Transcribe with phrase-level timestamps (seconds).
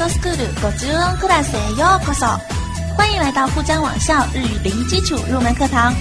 [0.00, 2.38] トスクールご中音クラスへようこそ！
[2.96, 5.92] 欢迎来到沪江网校日语零基础入门课堂，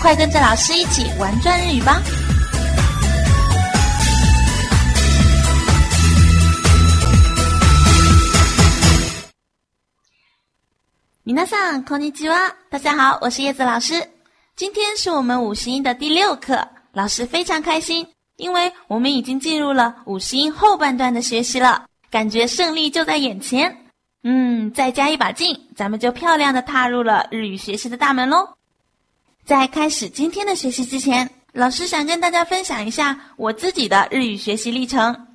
[0.00, 2.00] 快跟着老师一起玩转日语吧！
[11.24, 13.94] 皆さんこんにちは，大家好，我是叶子老师。
[14.54, 23.75] 今天是我们五十音的第六课，老师非常开心，因为我们已经进入了五十音后半段的学习了， 感觉胜利就在眼前。
[24.23, 28.47] 嗯，再加一把劲，咱们就漂亮的踏入了日语学习的大门喽。
[29.45, 35.27] 在开始今天的学习之前，老师想跟大家分享一下我自己的日语学习历程。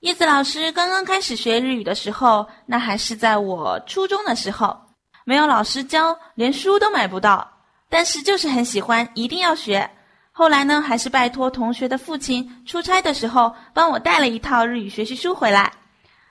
[0.00, 4.76] 叶子老师刚刚开始学日语的时候，那还是在我初中的时候。
[5.24, 7.50] 没有老师教，连书都买不到，
[7.88, 9.88] 但是就是很喜欢，一定要学。
[10.32, 15.72] 后来呢，还是拜托同学的父亲出差的时候帮我带了一套日语学习书回来。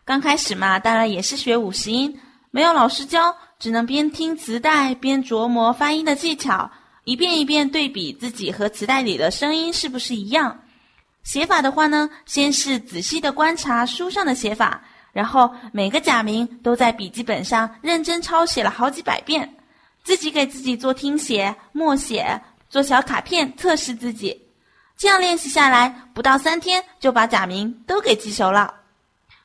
[0.05, 2.19] 刚开始嘛，当然也是学五十音，
[2.51, 6.69] 没有老师教，只能边听磁带边琢磨发音的技巧，
[7.05, 10.59] 一遍一遍对比自己和磁带里的声音是不是一样。
[11.23, 14.81] 写法的话呢，先是仔细的观察书上的写法。
[15.13, 19.47] 然后每个假名都在笔记本上认真抄写了好几百遍，
[20.03, 24.35] 自己给自己做听写、默写，做小卡片测试自己。
[24.97, 28.73] 这样练习下来，不到三天就把假名都给记熟了。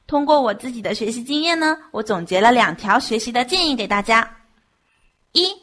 [0.08, 4.28] 通过我自己的学习经验呢，我总结了两条学习的建议给大家：
[5.30, 5.54] 一，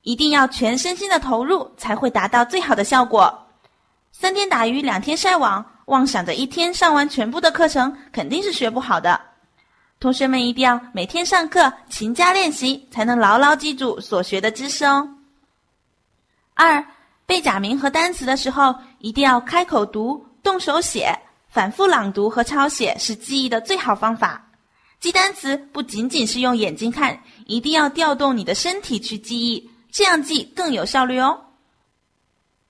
[0.00, 3.46] 一定要全身心的投入，才会达到最好的效果。
[4.12, 5.72] 三天打鱼两天晒网。
[5.86, 9.20] 妄想着一天上完全部的课程，肯定是学不好的。
[10.00, 15.06] 同学们一定要每天上课勤加练习，才能牢牢记住所学的知识哦。
[16.54, 16.82] 二，
[17.26, 21.14] 背假名和单词的时候，一定要开口读、动手写，
[21.53, 24.45] 反复朗读和抄写是记忆的最好方法。
[24.99, 31.39] 记单词不仅仅是用眼睛看，一定要调动你的身体去记忆，这样记更有效率哦。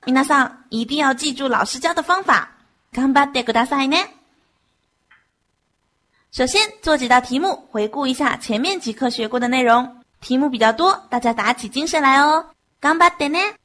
[0.05, 2.49] 米娜桑一定要记住老师教的方法。
[2.93, 4.07] 頑張ってくださいね。
[6.31, 10.03] 首先做几道题目，回顾一下前面几课学过的内容。
[10.21, 12.45] 题目比较多，大家打起精神来哦。
[12.81, 13.55] 頑張ってね。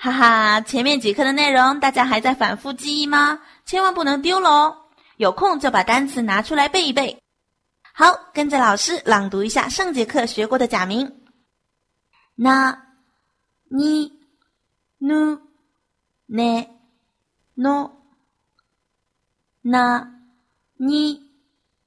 [0.00, 3.40] 哈哈，前面几课的内容大家还在反复记忆吗？
[3.64, 4.76] 千万不能丢了哦。
[5.16, 7.18] 有空就把单词拿出来背一背。
[7.94, 11.10] 好，跟着老师朗读一下上节课学过的假名：
[12.34, 12.78] 那、
[13.68, 14.12] 你、
[14.98, 15.40] nu、
[16.26, 16.68] ね、
[17.56, 17.90] の、
[19.62, 20.10] な、
[20.78, 21.22] に、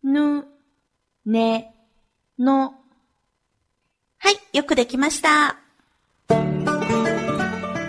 [0.02, 0.48] ぬ、
[1.24, 1.76] ね、
[2.40, 2.74] の。
[4.18, 5.60] はい，よくできました。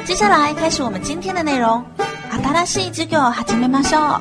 [0.05, 1.85] 接下来开始我们今天的内容。
[2.31, 4.21] 新しい授業を始めましょう。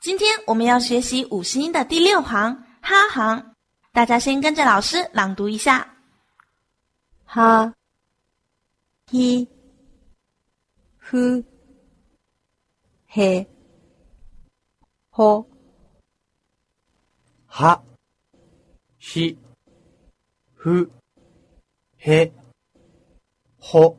[0.00, 3.42] 今天我们要学习五十音的第六行哈行，
[3.92, 5.86] 大家先跟着老师朗读一下：
[7.24, 7.72] 哈、
[9.10, 9.46] ひ、
[10.98, 11.44] ふ、
[13.12, 13.46] へ、
[15.10, 15.46] ほ、
[17.50, 17.80] は、
[19.00, 19.36] ひ、
[20.54, 20.88] ふ、
[22.02, 22.30] へ、
[23.58, 23.96] ほ、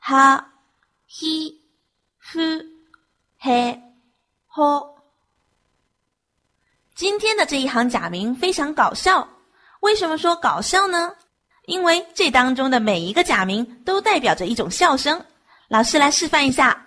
[0.00, 0.44] は、
[1.06, 1.60] ひ、
[2.18, 2.64] ふ、
[3.42, 3.80] へ。
[4.48, 4.88] 嚯！
[6.94, 9.28] 今天的这一行假名非常搞笑。
[9.80, 11.14] 为什么说搞笑呢？
[11.66, 15.22] 因为这当中的每一个假名都代表着一种笑声。
[15.68, 16.86] 老师来示范一下。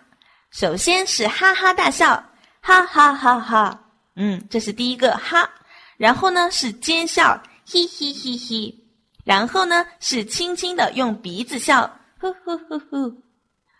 [0.49, 2.15] 首先是哈哈大笑，
[2.59, 3.79] 哈哈哈哈。
[4.15, 5.47] 嗯，这是第一个哈。
[5.95, 8.75] 然后呢是尖笑，嘿嘿嘿嘿。
[9.24, 11.90] 然后呢是轻轻的用鼻子笑，
[12.20, 13.22] 呼呼呼呼。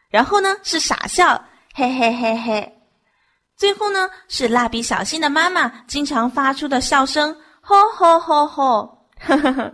[0.08, 1.43] 然后呢是傻笑，
[1.75, 2.81] 嘿嘿嘿嘿。
[3.56, 9.08] 最后呢，是蜡笔小新的妈妈经常发出的笑声，吼吼吼吼！
[9.20, 9.73] 呵呵呵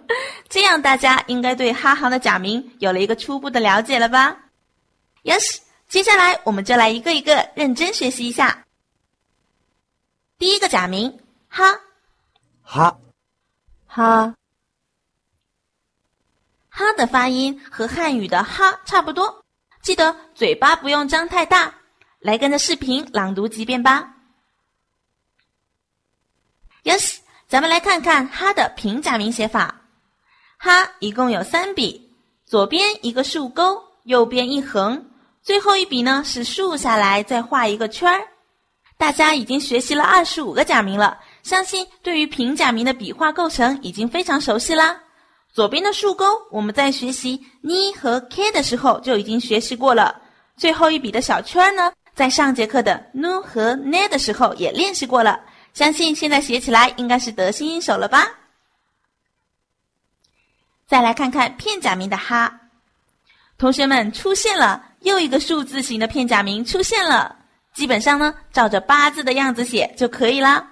[0.48, 4.36] 这样大家应该对哈行的假名有了一个初步的了解了吧
[5.24, 5.58] ？Yes，
[5.88, 8.64] 接下来我们就来一个一个认真学习一下。
[10.38, 11.18] 第一个假名
[11.48, 11.80] 哈，
[12.62, 12.96] 哈，
[13.86, 14.34] 哈，
[16.80, 19.44] 哈的发音和汉语的哈差不多，
[19.82, 21.74] 记得嘴巴不用张太大。
[22.20, 24.14] 来跟着视频朗读几遍吧。
[26.82, 29.82] Yes，咱们来看看哈的平假名写法。
[30.56, 32.14] 哈一共有三笔，
[32.46, 35.10] 左边一个竖钩，右边一横，
[35.42, 38.26] 最后一笔呢是竖下来再画一个圈儿。
[38.96, 44.98] 大家已经学习了二十五个假名了，相信对于平假名的笔画构成已经非常熟悉啦。
[45.52, 50.20] 左边的竖钩，我们在学习 “n” 和 k 的时候就已经学习过了。
[50.56, 55.40] 最后一笔的小圈呢，在上节课的 nu 和 ne 的时候也练习过了。
[55.74, 58.28] 相信现在写起来应该是得心应手了吧？
[60.86, 62.60] 再来看看片假名的哈，
[63.58, 67.36] 同学们出现了又一个数字型的片假名出现了。
[67.74, 70.68] 基本上呢，照着八字的样子写就可以啦。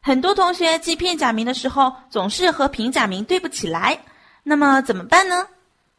[0.00, 3.98] 很多同学记片假名的时候，总是和平假名对不起来，
[4.44, 5.46] 那么怎么办呢？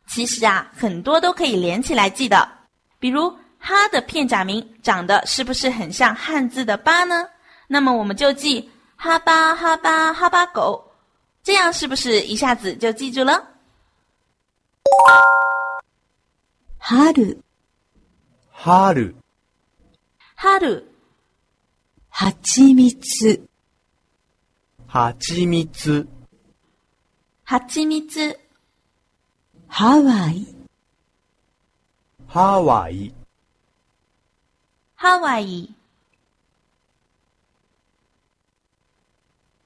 [0.08, 2.50] 其实啊，很多都可以连起来记的。
[3.00, 7.28] 比如“哈”的片假名长得是不是很像汉字的“八”呢？
[7.68, 10.82] 那么我们就记“哈巴哈巴哈巴狗”，
[11.44, 13.46] 这样是不是一下子就记住了？
[16.80, 17.14] 春、
[18.56, 19.14] 春、
[20.38, 20.84] 春、
[22.10, 23.40] はちみつ、
[24.95, 26.07] はちみつ、
[27.45, 28.39] はちみつ、
[29.67, 30.47] ハワイ、
[32.27, 33.15] ハワイ、
[34.95, 35.75] ハワイ、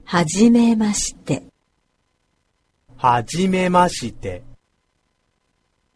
[0.05, 1.43] はじめまして、
[2.95, 4.43] はじめまして、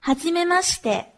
[0.01, 1.13] はじめまして。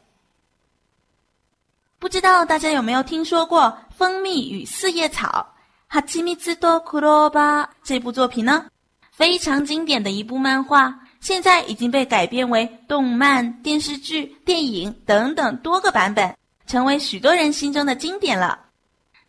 [2.00, 3.62] 不知道大家有没有听说过
[3.98, 5.48] 《蜂蜜与四叶草》
[5.94, 8.66] 哈奇米兹多库罗巴这部作品呢？
[9.12, 16.36] 非常经典的一部漫画，现在已经被改编为动漫、电视剧、电影等等多个版本，
[16.66, 18.60] 成为许多人心中的经典了。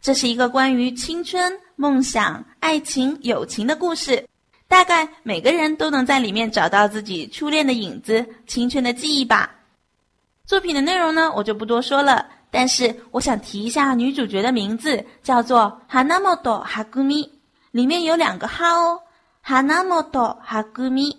[0.01, 4.27] 这是一个关于青春、梦想、爱情、友情的故事，
[4.67, 9.55] 大概每个人都能在里面找到自己初恋的影子、青春的记忆吧。
[10.47, 12.27] 作品的内容呢，我就不多说了。
[12.57, 17.29] 但是我想提一下女主角的名字，叫做 Hanamoto Hagumi，
[17.73, 19.01] 里面有两个哈哦
[19.45, 21.17] ，Hanamoto Hagumi。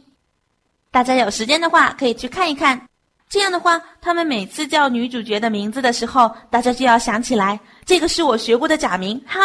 [0.91, 2.81] 大家有时间的话可以去看一看。
[3.27, 9.41] 这样的话，他们每次叫女主角的名字的时候，大家就要想起来，这个是我学过的假名哈，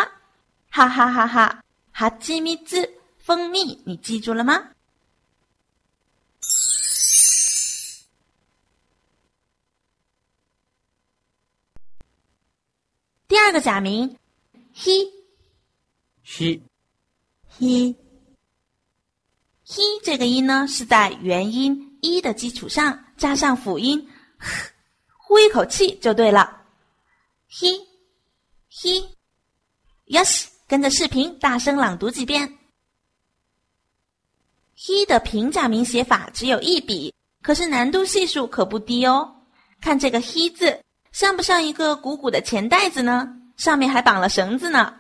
[0.71, 1.61] 哈哈哈哈，
[1.91, 2.89] 哈基米兹
[3.19, 4.63] 蜂蜜，你记住了吗？
[13.31, 14.19] 第二个假名
[14.75, 15.09] ，he
[16.27, 16.61] ひ、
[17.57, 17.95] ひ、
[19.65, 24.05] he 这个音呢，是在元音一的基础上加上辅音，
[25.17, 26.61] 呼一口气就对了。
[27.49, 27.81] he
[28.69, 29.09] he
[30.09, 32.59] yes，跟着视频大声朗读几遍。
[34.77, 39.37] he 的平假名写法只有一笔，可是难度系数可不低哦。
[39.81, 40.83] 看这个 he 字。
[41.13, 43.29] 像不像一个鼓鼓的钱袋子呢？
[43.57, 44.95] 上面还绑了绳子呢。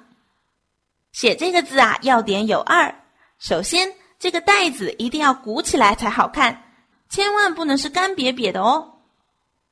[1.12, 2.94] 写这个字啊，要点有二。
[3.38, 6.62] 首先，这个袋子一定要鼓起来才好看，
[7.08, 8.98] 千万不能是干瘪瘪的哦。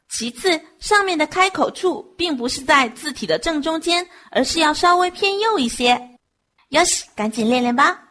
[0.08, 6.18] 其次，上面的开口处并不是在字体的正中间，而是要稍微偏右一些。
[6.70, 8.04] 哟西，赶紧练练吧。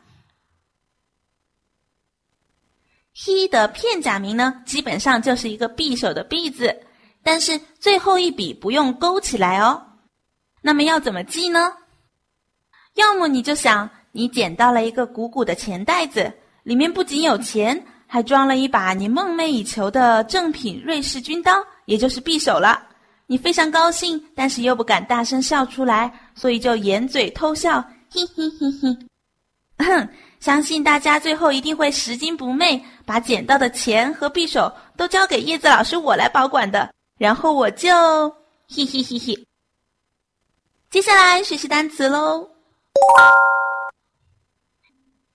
[3.15, 6.86] he 的片假名呢，基本上就是一个匕首的匕字。
[7.27, 9.83] 但是最后一笔不用勾起来哦，
[10.61, 11.73] 那么要怎么记呢？
[12.93, 16.31] 要么你就想你捡到了一个鼓鼓的钱袋子，
[16.63, 22.81] 里面不仅有钱，还装了一把你梦寐以求的正品瑞士军刀，也就是匕首了。
[23.25, 29.85] 你非常高兴，但是又不敢大声笑出来，所以就掩嘴偷笑，嘿嘿嘿嘿。
[29.85, 36.89] 哼，相信大家最后一定会拾金不昧，把捡到的钱和匕首都交给叶子老师我来保管的。
[37.18, 37.88] 然后我就
[38.68, 39.46] 嘿嘿嘿嘿。
[40.90, 42.50] 接下来学习单词喽。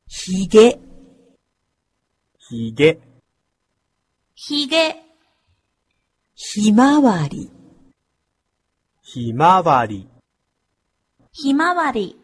[0.07, 0.79] ひげ、
[2.37, 2.99] ひげ、
[4.35, 5.03] ひげ、
[6.35, 7.51] ひまわり、
[9.01, 10.07] ひまわり、
[11.31, 12.19] ひまわり、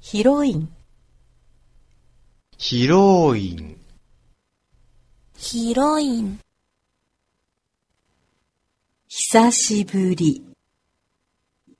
[0.00, 0.68] ヒロイン、
[2.58, 3.80] ヒロイン、
[5.36, 6.38] ヒロイン、
[9.26, 10.44] 久しぶり、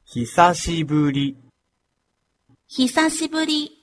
[0.05, 1.37] 久しぶり、
[2.69, 3.79] 久しぶり。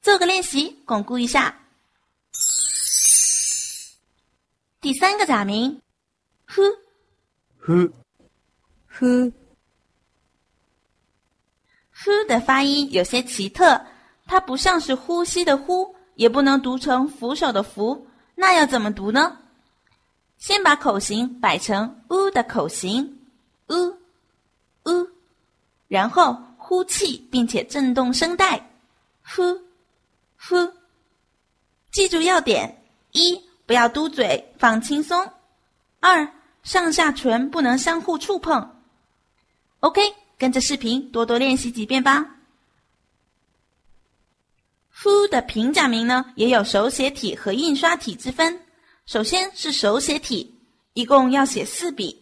[0.00, 1.58] 做个练习，巩固一下。
[4.80, 5.80] 第三个假名，
[6.46, 6.62] 呼
[7.58, 7.92] ふ、
[8.86, 9.32] ふ、
[11.92, 13.84] 呼的发音有些奇特，
[14.24, 19.36] 它不像是呼吸的呼，也不能读成扶手的扶，那要怎么读呢？
[20.43, 23.17] 先把口型摆成 u 的口型
[23.67, 23.97] ，u
[24.83, 25.07] u，
[25.87, 28.69] 然后呼气，并且震动声带，
[29.23, 29.41] 呼
[30.37, 30.69] 呼。
[31.93, 32.83] 记住要点：
[33.13, 35.25] 一、不要嘟嘴，放轻松；
[36.01, 36.29] 二、
[36.61, 38.69] 上下唇不能相互触碰。
[39.79, 40.01] OK，
[40.37, 42.35] 跟着视频多多练习几遍吧。
[44.93, 48.59] 呼的平假名呢，也有手写体和印刷体之分。
[49.05, 50.53] 首先是手写体，
[50.93, 52.17] 一共要写四笔。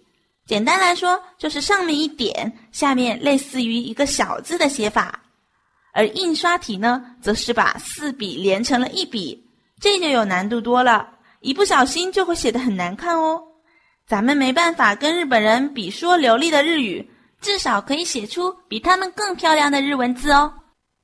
[0.48, 5.22] 简单来说，就是上面一点，下面类似于一个小字的写法。
[5.94, 9.48] 而印刷体呢，则是把四笔连成了一笔，
[9.80, 11.08] 这就有难度多了，
[11.42, 13.42] 一不小心就会写得很难看哦。
[14.08, 17.08] 咱们没办法跟日本人比说流利的日语，
[17.40, 20.52] 至少可以写出比他们更漂亮的日文字哦。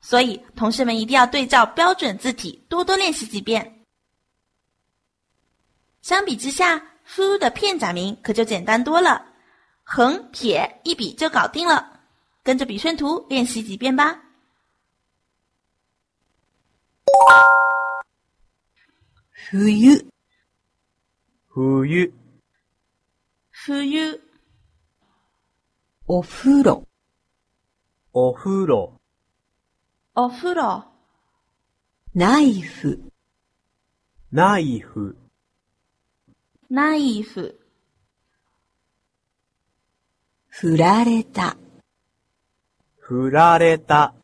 [0.01, 3.76] 所以，同学们一定要对照标准字体，多多练习几遍。
[6.06, 9.24] 相比之下，fu 的片假名可就简单多了，
[9.82, 12.00] 横撇一笔就搞定了。
[12.42, 14.20] 跟着笔顺图练习几遍吧。
[19.50, 19.62] 冬、
[21.54, 21.86] 冬、
[23.64, 24.20] 冬、
[26.06, 26.86] お風呂、
[28.10, 29.00] お風呂、
[30.14, 30.84] お風呂、
[32.14, 33.00] ナイフ、
[34.32, 35.16] ナイフ、
[36.68, 37.60] ナイフ、
[40.48, 41.56] 振られた、
[42.98, 44.14] 振られた、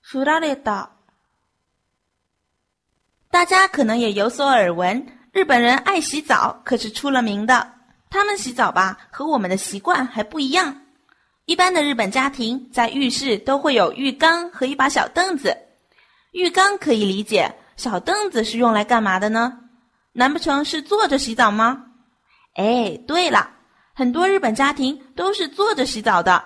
[0.00, 0.90] 振られた。
[3.30, 7.74] 大家可能也有所耳闻，日本人爱洗澡可是出了名的。
[8.10, 10.82] 他们洗澡吧，和我们的习惯还不一样。
[11.44, 15.56] 一般的日本家庭在浴室都会有浴缸和一把小凳子。
[16.32, 19.61] 浴缸可以理解，小凳子是用来干嘛的呢？
[20.13, 21.85] 难不成是坐着洗澡吗？
[22.53, 23.49] 哎，对了，
[23.93, 26.43] 很多日本家庭都是坐着洗澡的，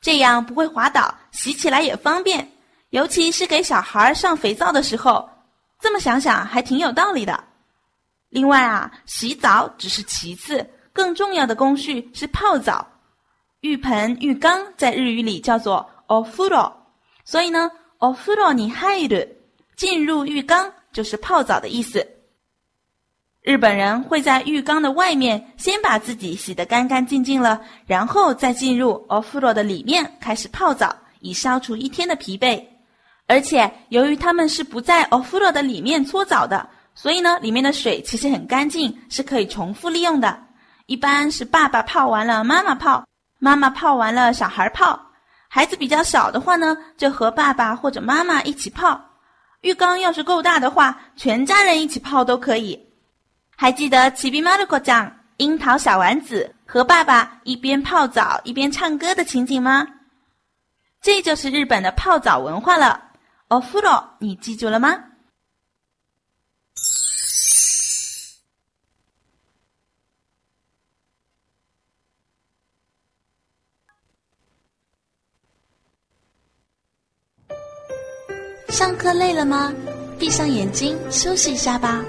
[0.00, 2.46] 这样不会滑倒，洗起来也方便。
[2.90, 5.28] 尤其是给小孩上肥皂的时候，
[5.80, 7.42] 这么想想还挺有道理的。
[8.28, 12.86] 另外啊，洗澡只是其次，更重要的工序是泡澡。
[13.60, 16.70] 浴盆、浴缸在日语里叫做 ofuro，
[17.24, 19.26] 所以呢，ofuro ni hairu，
[19.76, 22.06] 进入浴缸就是泡澡的意思。
[23.42, 32.62] 日本人会在浴缸的外面先把自己洗得干干净净了，然后再进入 ofuro 的里面开始泡澡，以消除一天的疲惫。
[33.26, 40.38] 而且由于他们是不在 ofuro 的里面搓澡的，所以呢，里面的水其实很干净，是可以重复利用的。
[40.86, 43.04] 一般是爸爸泡完了，妈妈泡；
[43.38, 44.98] 妈妈泡完了，小孩泡。
[45.48, 49.00] 孩子比较小的话呢，就和爸爸或者妈妈一起泡。
[49.62, 52.87] 浴缸要是够大的话，全家人一起泡都可以。
[53.60, 59.84] 还记得奇比马鲁克酱樱桃小丸子和爸爸一边泡澡一边唱歌的情景吗？
[61.02, 63.10] 这就是日本的泡澡文化了。
[63.48, 64.96] o f u r o 你记住了吗？
[78.68, 79.74] 上课累了吗？
[80.16, 82.04] 闭上眼睛休息一下吧。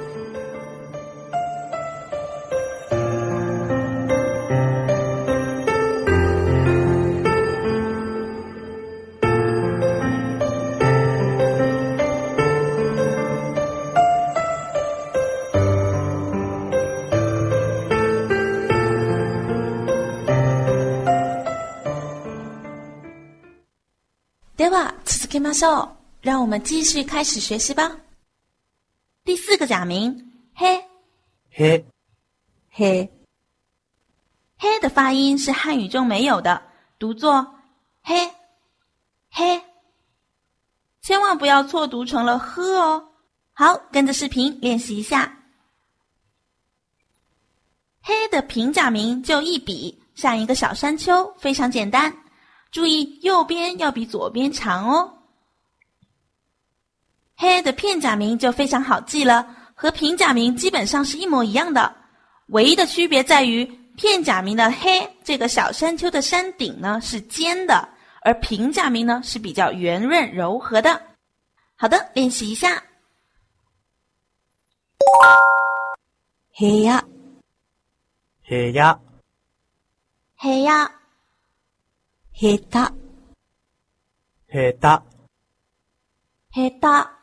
[25.29, 25.89] 続けましょう。
[26.23, 27.99] 让我们继续开始学习吧。
[29.25, 30.83] 第四个假名黑，
[31.55, 31.85] へ、
[32.75, 33.11] へ、
[34.59, 36.63] 黑的发音是汉语中没有的，
[36.99, 37.55] 读作
[38.03, 38.15] 黑
[39.31, 39.63] 黑，
[41.03, 43.09] 千万不要错读成了呵哦。
[43.53, 45.39] 好，跟着视频练习一下。
[48.03, 52.15] 黑的平假名就一笔，像一个小山丘，非常简单。
[52.71, 55.11] 注意右边要比左边长哦。
[57.42, 61.96] 黑的片假名就非常好记了，和平假名基本上是一模一样的，
[62.48, 63.64] 唯一的区别在于
[63.96, 67.88] 片假名的黑这个小山丘的山顶呢是尖的，
[68.24, 71.02] 而平假名呢是比较圆润柔和的。
[71.78, 72.84] 好的，练习一下。
[75.00, 75.32] 部屋、
[76.58, 76.66] 部
[78.52, 79.00] 屋、
[80.36, 80.92] 黑呀，
[82.34, 82.92] 下手、
[84.52, 85.04] 下手、
[86.52, 87.19] 黑的，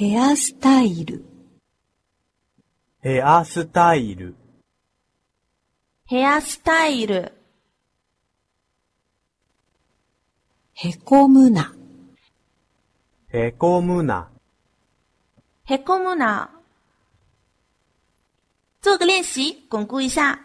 [0.00, 1.24] ヘアスタイル、
[3.00, 4.36] ヘアスタイル、
[6.06, 7.32] ヘアスタイル、
[10.74, 11.74] へこむな、
[13.30, 14.30] へこむな、
[15.64, 16.48] へこむな。
[18.80, 20.38] 做个练习，巩固一下。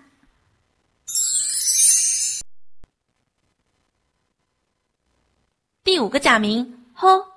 [5.83, 7.27] 第五个假名 “ho”。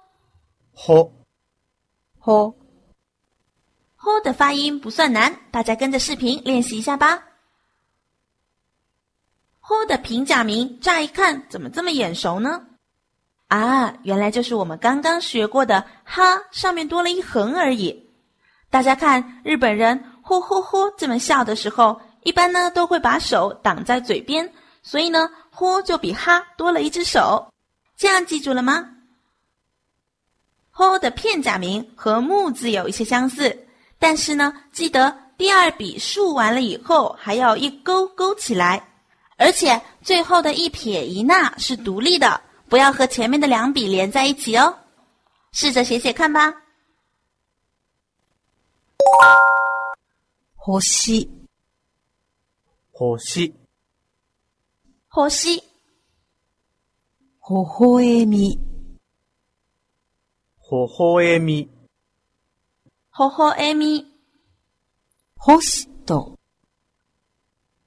[0.73, 1.13] ほ、
[2.27, 2.53] ほ、
[3.97, 7.23] “ho” 的发音不算难，大家跟着视频练习一下吧。
[9.61, 12.67] “ho” 的平假名，乍一看怎么这么眼熟呢？
[13.47, 18.11] 啊，原来就是我们刚刚学过的“哈”，上面多了一横而已。
[18.71, 24.53] 大家看，日本人“呼呼呼”这么笑的时候，一般呢都会把手挡在嘴边，
[24.83, 27.53] 所以呢“呼”就比“哈”多了一只手。
[27.97, 28.96] 这样记住了吗
[30.76, 33.68] ？ho 的片假名和木字有一些相似，
[34.00, 38.88] 但是呢，记得第二笔竖完了以后还要一勾勾起来，
[39.38, 44.78] 而且最后的一撇一捺是独立的，不要和前面的两笔连在一起哦。
[45.52, 46.54] 试着写写看吧。
[50.80, 51.28] 星、
[53.18, 53.54] 星、
[55.08, 55.64] 火西、
[57.40, 58.58] ほほえみ、
[60.66, 61.70] ほほえみ、
[63.10, 64.06] ほほえみ、
[65.38, 66.38] ホスト、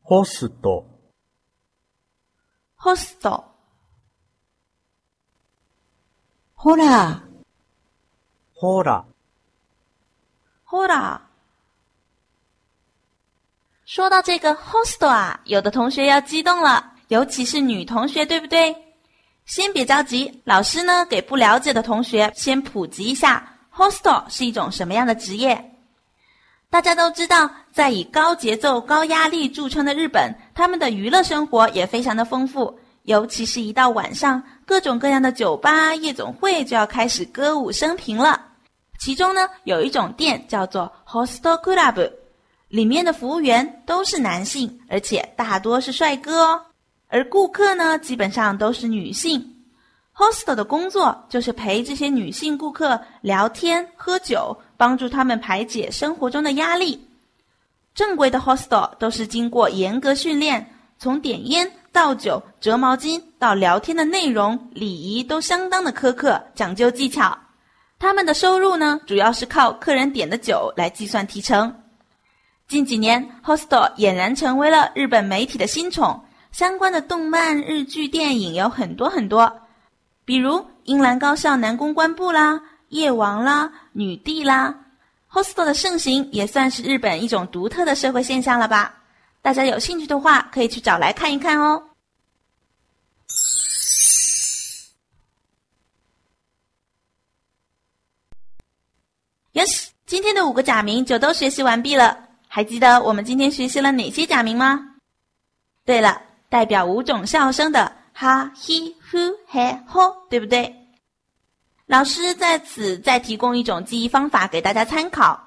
[0.03, 0.87] ホスト、
[2.77, 3.45] ホスト、
[6.55, 7.23] ほら、
[8.55, 9.05] ほら、
[10.65, 11.21] ほら。
[13.87, 18.88] 说到这个 host 啊，有的同学要激动了，尤其是女同学，对不对？
[19.50, 25.60] 先别着急，老师呢给不了解的同学先普及一下，hostel 是一种什么样的职业。
[26.70, 38.40] 大家都知道，在以高节奏、高压力著称的日本，他们的娱乐生活也非常的丰富，尤其是一到晚上，各种各样的酒吧、夜总会就要开始歌舞升平了。
[39.00, 42.12] 其中呢，有一种店叫做 Hostel Club，
[42.68, 46.62] 里面的服务员都是男性，而且大多是帅哥哦。
[47.10, 49.44] 而顾客呢，基本上都是女性。
[50.16, 57.08] Hostel 的工作就是陪这些女性顾客聊天、喝酒，帮助他们排解生活中的压力。
[57.96, 67.38] 正规的 Hostel 都是经过严格训练，从点烟、倒酒、折毛巾到聊天的内容、礼仪都相当的苛刻，讲究技巧。
[67.98, 71.74] 他们的收入呢，主要是靠客人点的酒来计算提成。
[72.68, 79.62] 近几年，hostel 俨然成为了日本媒体的新宠，相关的动漫、日剧、电影有很多很多，
[80.26, 82.56] 比如《英兰高校男公关部》啦，
[82.90, 84.76] 《夜王》啦，《女帝》啦。
[85.32, 88.96] hostel 的盛行也算是日本一种独特的社会现象了吧？
[89.42, 91.84] 大家有兴趣的话，可以去找来看一看哦。
[99.54, 102.28] Yes，今天的五个假名就都学习完毕了。
[102.48, 104.96] 还记得我们今天学习了哪些假名吗？
[105.86, 110.76] 对了，代表五种笑声的哈、嘿、呼、嘿、吼，对不对？
[111.86, 115.40] 老师在此再提供一种记忆方法给大家参考。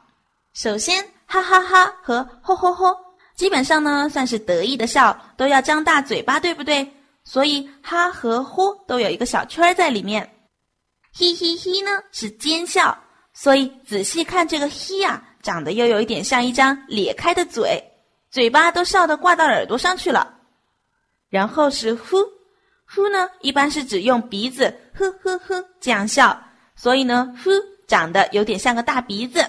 [0.54, 2.96] 首先，哈哈哈和吼吼吼，
[3.36, 6.90] 基本上呢算是得意的笑，都要张大嘴巴，对不对？
[7.24, 10.28] 所以哈和呼都有一个小圈在里面。
[11.14, 12.96] 嘿嘿嘿呢是奸笑。
[13.34, 17.82] 所以仔细看这个 he 啊，长得又有一点像一张咧开的嘴，
[18.30, 20.38] 嘴巴都笑得挂到耳朵上去了。
[21.32, 22.18] 然后是呼，
[22.84, 26.38] 呼呢一般是指用鼻子呵呵呵这样笑，
[26.76, 27.50] 所以呢呼
[27.86, 29.42] 长得有点像个大鼻子。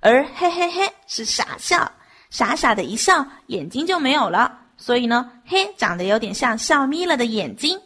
[0.00, 1.88] 而嘿嘿嘿是傻笑，
[2.30, 7.80] 傻傻的一笑眼睛就没有了，所以呢嘿长得有点像笑眯了的眼睛。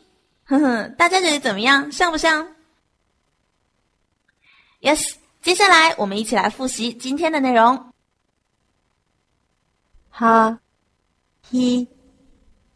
[0.45, 1.93] 哼哼，大家觉得怎么样？
[1.93, 2.49] 像不像
[4.81, 7.93] ？Yes，接下来我们一起来复习今天的内容。
[10.09, 10.59] 哈，
[11.51, 11.87] 一、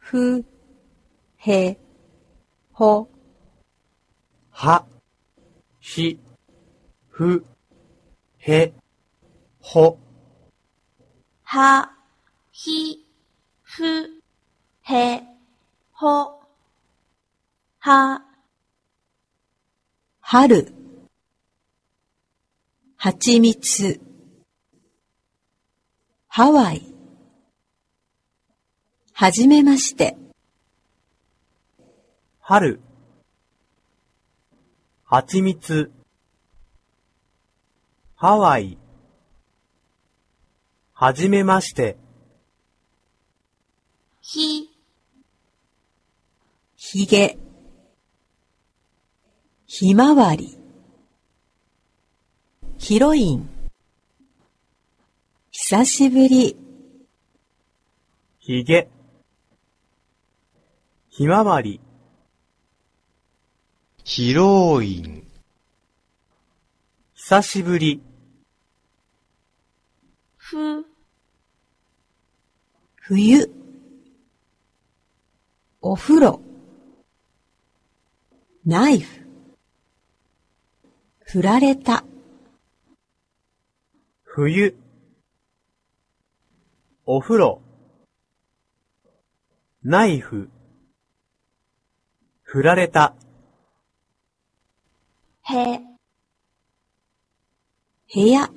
[0.05, 0.45] ふ、
[1.39, 1.79] へ、
[2.75, 3.09] ほ、
[4.51, 4.87] は、
[5.81, 6.21] ひ、
[7.09, 7.43] ふ、
[8.39, 8.75] へ、
[9.61, 9.99] ほ、
[11.43, 11.91] は、
[12.53, 13.03] ひ、
[13.63, 13.83] ふ、
[14.83, 15.23] へ、
[15.95, 16.39] ほ、
[17.79, 18.23] は、
[20.21, 20.71] 春、
[22.97, 23.99] はちみつ、
[26.29, 26.94] ハワイ、
[29.17, 30.17] はじめまして、
[32.41, 32.81] 春、
[35.05, 35.93] はちみつ、
[38.17, 38.77] ハワイ、
[40.95, 41.97] はじめまして、
[44.21, 44.69] ひ、
[46.77, 47.39] ひげ、
[49.69, 50.59] ひまわり。
[52.79, 53.49] ヒロイン。
[55.53, 56.57] 久しぶり。
[58.41, 58.89] ひげ、
[61.17, 61.81] ひまわり、
[64.03, 65.25] ヒロイン、
[67.15, 68.03] 久しぶり、
[70.37, 70.85] ふ、
[72.97, 73.49] 冬。
[75.81, 76.41] お風呂。
[78.67, 79.25] ナイフ。
[81.27, 82.03] 振られた。
[84.25, 84.77] 冬、
[87.07, 87.63] お風呂、
[89.85, 90.51] ナイフ、
[92.55, 93.17] 振られた、
[95.43, 95.81] へ、
[98.15, 98.49] 部屋。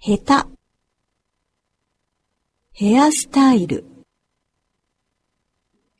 [0.00, 0.48] 下手。
[2.72, 3.84] ヘアスタイル。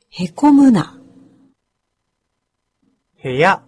[0.09, 0.99] へこむな。
[3.21, 3.61] 部屋、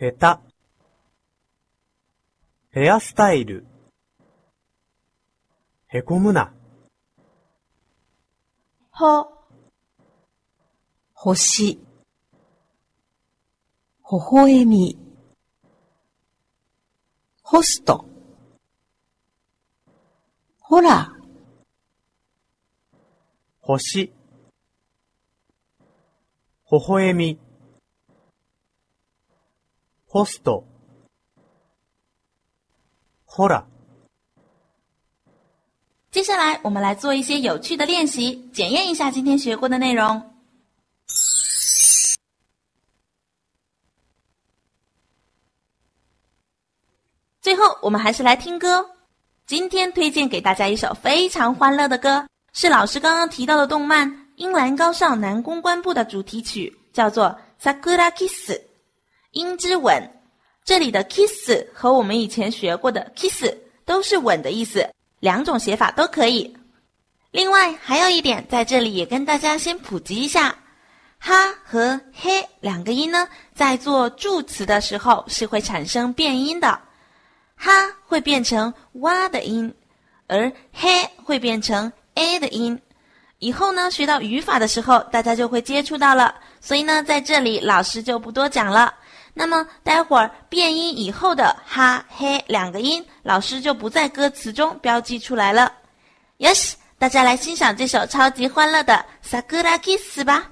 [0.00, 0.38] 下
[2.72, 3.66] 手、ヘアスタイル、
[5.88, 6.54] へこむな、
[8.90, 9.43] ほ、
[11.23, 11.79] 星。
[14.03, 14.97] 微笑み。
[17.41, 18.05] ホスト。
[20.61, 21.11] ほら、
[23.59, 24.13] 星、
[26.71, 27.39] 微笑み、
[30.07, 30.63] ホスト、
[33.25, 33.65] ほら、
[36.11, 40.32] 接下来我们来做一些有趣的练习，检验一下今天学过的内容。
[47.84, 48.82] 我们还是来听歌。
[49.46, 57.26] 今天推荐给大家一首非常欢乐的歌，是老师刚刚提到的动漫《樱兰高校男公关部》的主题曲，叫做
[57.62, 58.50] 《Sakura Kiss》
[59.32, 60.02] 樱之吻。
[60.64, 64.88] 这里的 kiss 和我们以前学过的 kiss 都是吻的意思，
[65.20, 66.56] 两种写法都可以。
[67.32, 70.56] 另外还有一点，在这里也跟大家先普及一下，
[71.18, 76.80] 哈和嘿两个音呢，在做助词的时候是会产生变音的，
[77.64, 79.74] 它会变成哇的音，
[80.26, 80.90] 而嘿
[81.24, 82.78] 会变成 a 的音。
[83.38, 86.34] 以后呢，学到语法的时候，大家就会接触到了。
[86.60, 88.92] 所以呢，在这里老师就不多讲了。
[89.32, 95.72] 那么，待会儿变音以后的哈、嘿两个音，老师就不在歌词中标记出来了。
[96.38, 100.50] Yes，大家来欣赏这首超级欢乐的《萨格拉 Kiss》吧。